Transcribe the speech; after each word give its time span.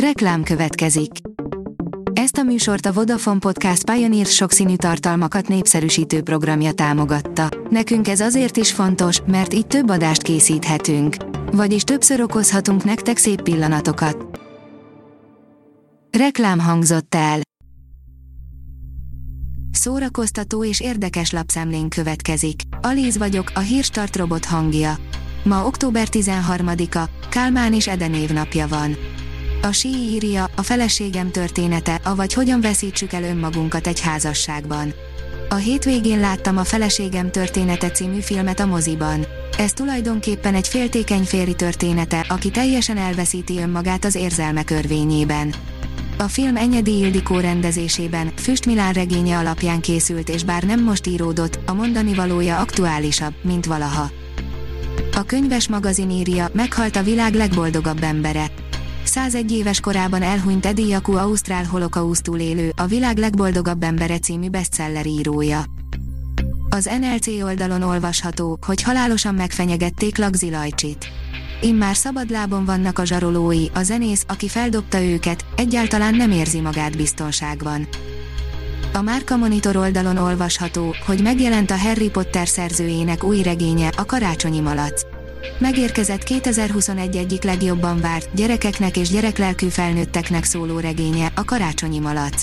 Reklám 0.00 0.42
következik. 0.42 1.10
Ezt 2.12 2.36
a 2.36 2.42
műsort 2.42 2.86
a 2.86 2.92
Vodafone 2.92 3.38
Podcast 3.38 3.90
Pioneer 3.90 4.26
sokszínű 4.26 4.76
tartalmakat 4.76 5.48
népszerűsítő 5.48 6.22
programja 6.22 6.72
támogatta. 6.72 7.48
Nekünk 7.70 8.08
ez 8.08 8.20
azért 8.20 8.56
is 8.56 8.72
fontos, 8.72 9.20
mert 9.26 9.54
így 9.54 9.66
több 9.66 9.88
adást 9.90 10.22
készíthetünk. 10.22 11.16
Vagyis 11.52 11.82
többször 11.82 12.20
okozhatunk 12.20 12.84
nektek 12.84 13.16
szép 13.16 13.42
pillanatokat. 13.42 14.40
Reklám 16.18 16.58
hangzott 16.58 17.14
el. 17.14 17.40
Szórakoztató 19.70 20.64
és 20.64 20.80
érdekes 20.80 21.30
lapszemlén 21.30 21.88
következik. 21.88 22.60
Alíz 22.80 23.18
vagyok, 23.18 23.50
a 23.54 23.60
hírstart 23.60 24.16
robot 24.16 24.44
hangja. 24.44 24.96
Ma 25.44 25.66
október 25.66 26.08
13-a, 26.10 27.28
Kálmán 27.28 27.74
és 27.74 27.88
Eden 27.88 28.14
évnapja 28.14 28.66
van. 28.68 28.96
A 29.66 29.72
sí 29.72 29.88
írja, 29.88 30.50
a 30.56 30.62
feleségem 30.62 31.30
története, 31.30 32.00
avagy 32.04 32.32
hogyan 32.32 32.60
veszítsük 32.60 33.12
el 33.12 33.22
önmagunkat 33.22 33.86
egy 33.86 34.00
házasságban. 34.00 34.94
A 35.48 35.54
hétvégén 35.54 36.20
láttam 36.20 36.56
a 36.56 36.64
Feleségem 36.64 37.30
története 37.30 37.90
című 37.90 38.20
filmet 38.20 38.60
a 38.60 38.66
moziban. 38.66 39.26
Ez 39.58 39.72
tulajdonképpen 39.72 40.54
egy 40.54 40.68
féltékeny 40.68 41.22
férri 41.22 41.54
története, 41.54 42.26
aki 42.28 42.50
teljesen 42.50 42.96
elveszíti 42.96 43.58
önmagát 43.58 44.04
az 44.04 44.14
érzelmek 44.14 44.70
örvényében. 44.70 45.54
A 46.18 46.28
film 46.28 46.56
Enyedi 46.56 46.98
Ildikó 46.98 47.38
rendezésében, 47.38 48.32
Füst 48.36 48.66
Milán 48.66 48.92
regénye 48.92 49.38
alapján 49.38 49.80
készült 49.80 50.28
és 50.28 50.44
bár 50.44 50.62
nem 50.62 50.82
most 50.82 51.06
íródott, 51.06 51.58
a 51.66 51.72
mondani 51.72 52.14
valója 52.14 52.58
aktuálisabb, 52.58 53.34
mint 53.42 53.66
valaha. 53.66 54.10
A 55.14 55.22
könyves 55.22 55.68
magazin 55.68 56.10
írja, 56.10 56.48
meghalt 56.52 56.96
a 56.96 57.02
világ 57.02 57.34
legboldogabb 57.34 58.02
embere. 58.02 58.50
101 59.16 59.52
éves 59.52 59.80
korában 59.80 60.22
elhunyt 60.22 60.66
Eddie 60.66 60.86
Jaku 60.86 61.12
Ausztrál 61.12 61.64
holokausztul 61.64 62.38
élő, 62.38 62.72
a 62.76 62.86
világ 62.86 63.16
legboldogabb 63.16 63.82
embere 63.82 64.18
című 64.18 64.48
bestseller 64.48 65.06
írója. 65.06 65.64
Az 66.68 66.90
NLC 67.00 67.26
oldalon 67.26 67.82
olvasható, 67.82 68.58
hogy 68.66 68.82
halálosan 68.82 69.34
megfenyegették 69.34 70.18
Lagzi 70.18 70.50
Lajcsit. 70.50 71.06
Immár 71.60 71.96
szabadlábon 71.96 72.64
vannak 72.64 72.98
a 72.98 73.04
zsarolói, 73.04 73.66
a 73.74 73.82
zenész, 73.82 74.24
aki 74.28 74.48
feldobta 74.48 75.02
őket, 75.02 75.44
egyáltalán 75.56 76.14
nem 76.14 76.30
érzi 76.30 76.60
magát 76.60 76.96
biztonságban. 76.96 77.88
A 78.92 79.00
Márka 79.00 79.36
Monitor 79.36 79.76
oldalon 79.76 80.16
olvasható, 80.16 80.94
hogy 81.06 81.22
megjelent 81.22 81.70
a 81.70 81.78
Harry 81.78 82.10
Potter 82.10 82.48
szerzőjének 82.48 83.24
új 83.24 83.42
regénye, 83.42 83.88
a 83.96 84.04
Karácsonyi 84.04 84.60
Malac. 84.60 85.15
Megérkezett 85.58 86.22
2021 86.22 87.16
egyik 87.16 87.42
legjobban 87.42 88.00
várt, 88.00 88.28
gyerekeknek 88.34 88.96
és 88.96 89.08
gyereklelkű 89.08 89.68
felnőtteknek 89.68 90.44
szóló 90.44 90.78
regénye, 90.78 91.32
a 91.34 91.44
Karácsonyi 91.44 91.98
Malac. 91.98 92.42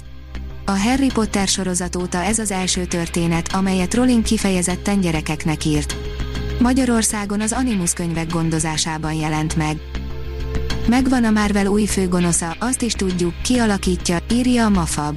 A 0.65 0.71
Harry 0.71 1.11
Potter 1.13 1.47
sorozat 1.47 1.95
óta 1.95 2.23
ez 2.23 2.39
az 2.39 2.51
első 2.51 2.85
történet, 2.85 3.53
amelyet 3.53 3.93
Rowling 3.93 4.23
kifejezetten 4.23 4.99
gyerekeknek 4.99 5.65
írt. 5.65 5.95
Magyarországon 6.59 7.41
az 7.41 7.51
Animus 7.51 7.93
könyvek 7.93 8.31
gondozásában 8.31 9.13
jelent 9.13 9.55
meg. 9.55 9.77
Megvan 10.87 11.23
a 11.23 11.29
Marvel 11.29 11.65
új 11.65 11.85
főgonosza, 11.85 12.55
azt 12.59 12.81
is 12.81 12.93
tudjuk, 12.93 13.41
ki 13.41 13.57
alakítja, 13.57 14.17
írja 14.31 14.65
a 14.65 14.69
Mafab. 14.69 15.15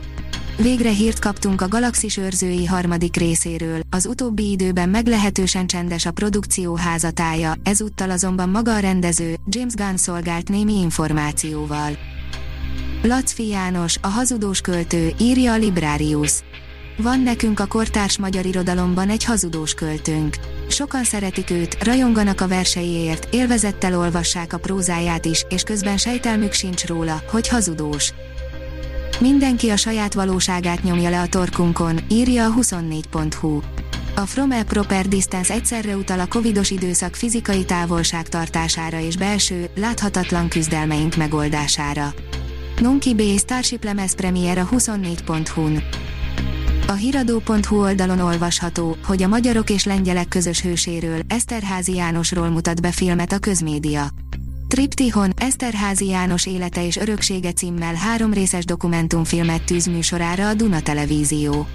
Végre 0.59 0.91
hírt 0.91 1.19
kaptunk 1.19 1.61
a 1.61 1.69
Galaxis 1.69 2.17
őrzői 2.17 2.67
harmadik 2.67 3.17
részéről, 3.17 3.81
az 3.91 4.07
utóbbi 4.07 4.51
időben 4.51 4.89
meglehetősen 4.89 5.67
csendes 5.67 6.07
a 6.07 6.11
produkció 6.11 6.75
házatája, 6.77 7.55
ezúttal 7.63 8.11
azonban 8.11 8.49
maga 8.49 8.75
a 8.75 8.79
rendező, 8.79 9.35
James 9.47 9.75
Gunn 9.75 9.97
szolgált 9.97 10.49
némi 10.49 10.81
információval. 10.81 11.99
Lacfi 13.03 13.47
János, 13.47 13.97
a 14.01 14.07
hazudós 14.07 14.61
költő, 14.61 15.13
írja 15.21 15.53
a 15.53 15.57
Librarius. 15.57 16.33
Van 16.97 17.21
nekünk 17.21 17.61
a 17.61 17.67
kortárs 17.67 18.19
magyar 18.19 18.47
irodalomban 18.47 19.09
egy 19.09 19.25
hazudós 19.25 19.75
költőnk. 19.75 20.37
Sokan 20.69 21.05
szeretik 21.05 21.51
őt, 21.51 21.85
rajonganak 21.85 22.41
a 22.41 22.49
verseiért, 22.49 23.35
élvezettel 23.35 23.99
olvassák 23.99 24.53
a 24.53 24.59
prózáját 24.59 25.25
is, 25.25 25.45
és 25.49 25.63
közben 25.63 25.97
sejtelmük 25.97 26.53
sincs 26.53 26.87
róla, 26.87 27.23
hogy 27.31 27.49
hazudós. 27.49 28.13
Mindenki 29.21 29.69
a 29.69 29.77
saját 29.77 30.15
valóságát 30.15 30.83
nyomja 30.83 31.11
le 31.11 31.21
a 31.21 31.27
torkunkon, 31.27 31.99
írja 32.09 32.45
a 32.45 32.55
24.hu. 32.55 33.61
A 34.15 34.21
From 34.21 34.51
a 34.51 34.63
Proper 34.63 35.09
Distance 35.09 35.55
egyszerre 35.55 35.97
utal 35.97 36.21
a 36.21 36.27
covidos 36.27 36.71
időszak 36.71 37.15
fizikai 37.15 37.65
távolság 37.65 38.29
tartására 38.29 38.99
és 39.01 39.17
belső, 39.17 39.71
láthatatlan 39.77 40.49
küzdelmeink 40.49 41.17
megoldására. 41.17 42.15
Nunki 42.81 43.15
B. 43.15 43.23
Starship 43.39 43.85
lemez 43.85 44.15
premier 44.15 44.59
a 44.59 44.69
24.hu-n. 44.69 45.83
A 46.87 46.93
hiradó.hu 46.93 47.81
oldalon 47.81 48.21
olvasható, 48.21 48.97
hogy 49.05 49.23
a 49.23 49.29
magyarok 49.29 49.71
és 49.71 49.85
lengyelek 49.85 50.29
közös 50.29 50.61
hőséről, 50.61 51.21
Eszterházi 51.29 51.95
Jánosról 51.95 52.49
mutat 52.49 52.81
be 52.81 52.91
filmet 52.91 53.33
a 53.33 53.39
közmédia. 53.39 54.09
Triptihon, 54.69 55.33
Eszterházi 55.37 56.07
János 56.07 56.47
élete 56.47 56.87
és 56.87 56.97
öröksége 56.97 57.53
címmel 57.53 57.95
három 57.95 58.33
részes 58.33 58.65
dokumentumfilmet 58.65 59.65
tűz 59.65 59.87
műsorára 59.87 60.49
a 60.49 60.55
Duna 60.55 60.81
Televízió. 60.81 61.67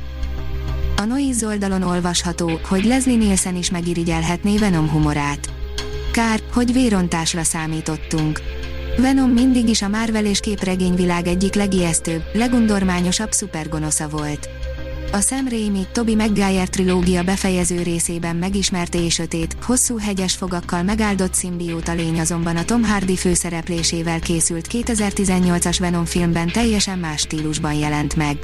A 0.96 1.03
Noiz 1.03 1.44
oldalon 1.44 1.81
olvasható, 1.81 2.59
hogy 2.68 2.84
Leslie 2.85 3.18
Nielsen 3.18 3.56
is 3.56 3.72
megirigyelhetné 3.72 4.57
Venom 4.57 4.90
humorát. 4.90 5.53
Kár, 6.12 6.41
hogy 6.53 6.74
vérontásra 6.74 7.44
számítottunk. 7.44 8.41
Venom 8.97 9.29
mindig 9.29 9.69
is 9.69 9.81
a 9.81 9.88
Marvel 9.88 10.25
és 10.25 10.40
képregényvilág 10.40 11.28
egyik 11.28 11.53
legijesztőbb, 11.53 12.23
legundormányosabb 12.34 13.31
szupergonosza 13.31 14.08
volt. 14.09 14.50
A 15.12 15.22
Sam 15.22 15.47
Raimi, 15.50 15.85
Toby 15.91 16.16
Maguire 16.16 16.66
trilógia 16.66 17.23
befejező 17.23 17.81
részében 17.81 18.35
megismerte 18.35 19.03
és 19.03 19.13
sötét, 19.13 19.56
hosszú 19.62 19.97
hegyes 19.97 20.35
fogakkal 20.35 20.84
megáldott 20.84 21.34
szimbióta 21.34 21.94
lény 21.94 22.19
azonban 22.19 22.57
a 22.57 22.66
Tom 22.66 22.84
Hardy 22.84 23.16
főszereplésével 23.16 24.19
készült 24.19 24.67
2018-as 24.72 25.78
Venom 25.79 26.06
filmben 26.06 26.47
teljesen 26.47 27.00
más 27.00 27.22
stílusban 27.22 27.73
jelent 27.73 28.16
meg. 28.16 28.38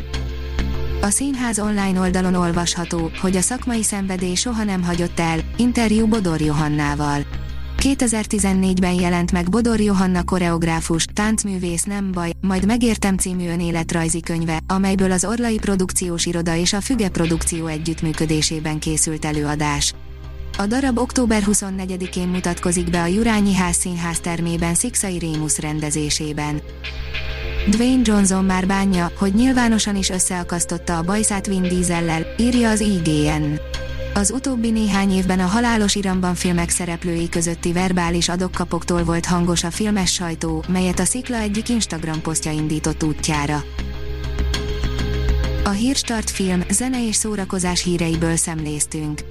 A 1.01 1.09
színház 1.09 1.59
online 1.59 2.00
oldalon 2.00 2.34
olvasható, 2.34 3.12
hogy 3.22 3.35
a 3.35 3.41
szakmai 3.41 3.84
szenvedély 3.84 4.35
soha 4.35 4.63
nem 4.63 4.84
hagyott 4.84 5.19
el, 5.19 5.40
interjú 5.57 6.07
Bodor 6.07 6.41
Johannával. 6.41 7.25
2014-ben 7.96 8.94
jelent 8.94 9.31
meg 9.31 9.50
Bodor 9.50 9.80
Johanna 9.80 10.24
koreográfus, 10.24 11.06
táncművész 11.14 11.84
nem 11.84 12.12
baj, 12.12 12.31
majd 12.42 12.66
megértem 12.66 13.18
című 13.18 13.48
önéletrajzi 13.48 14.20
könyve, 14.20 14.59
amelyből 14.68 15.12
az 15.12 15.25
Orlai 15.25 15.58
Produkciós 15.58 16.26
Iroda 16.26 16.56
és 16.56 16.74
a 16.74 16.81
Füge 16.81 17.09
Produkció 17.09 17.66
együttműködésében 17.66 18.80
készült 18.80 19.26
előadás. 19.26 19.94
A 20.58 20.66
darab 20.66 20.97
október 20.97 21.44
24-én 21.46 22.28
mutatkozik 22.28 22.90
be 22.90 23.02
a 23.02 23.06
Jurányi 23.06 23.56
Ház 23.56 23.76
Színház 23.76 24.20
termében 24.20 24.76
Szikszai 24.76 25.18
Rémusz 25.18 25.59
rendezésében. 25.59 26.62
Dwayne 27.70 28.02
Johnson 28.03 28.46
már 28.46 28.68
bánja, 28.68 29.12
hogy 29.18 29.34
nyilvánosan 29.34 29.96
is 29.96 30.09
összeakasztotta 30.09 30.97
a 30.97 31.03
bajszát 31.03 31.47
Vin 31.47 31.62
Diesellel, 31.62 32.26
írja 32.38 32.70
az 32.70 32.80
IGN. 32.80 33.66
Az 34.17 34.31
utóbbi 34.31 34.72
néhány 34.72 35.11
évben 35.11 35.39
a 35.39 35.45
halálos 35.45 35.95
iramban 35.95 36.35
filmek 36.35 36.69
szereplői 36.69 37.29
közötti 37.29 37.72
verbális 37.72 38.29
adokkapoktól 38.29 39.03
volt 39.03 39.25
hangos 39.25 39.63
a 39.63 39.72
filmes 39.72 40.13
sajtó, 40.13 40.63
melyet 40.67 41.00
a 41.00 41.05
Szikla 41.05 41.38
egyik 41.38 41.69
Instagram 41.69 42.22
posztja 42.22 42.51
indított 42.51 43.03
útjára. 43.03 43.63
A 45.63 45.69
Hírstart 45.69 46.29
film, 46.29 46.63
zene 46.69 47.07
és 47.07 47.16
szórakozás 47.16 47.83
híreiből 47.83 48.35
szemléztünk. 48.35 49.22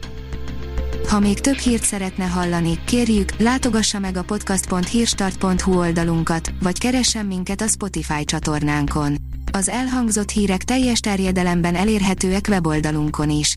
Ha 1.09 1.19
még 1.19 1.41
több 1.41 1.59
hírt 1.59 1.85
szeretne 1.85 2.25
hallani, 2.25 2.79
kérjük, 2.85 3.37
látogassa 3.39 3.99
meg 3.99 4.17
a 4.17 4.23
podcast.hírstart.hu 4.23 5.79
oldalunkat, 5.79 6.53
vagy 6.63 6.79
keressen 6.79 7.27
minket 7.27 7.61
a 7.61 7.67
Spotify 7.67 8.25
csatornánkon. 8.25 9.17
Az 9.53 9.69
elhangzott 9.69 10.31
hírek 10.31 10.63
teljes 10.63 11.01
terjedelemben 11.01 11.75
elérhetőek 11.75 12.47
weboldalunkon 12.49 13.31
is. 13.31 13.57